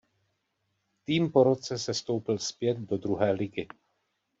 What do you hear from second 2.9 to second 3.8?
druhé ligy.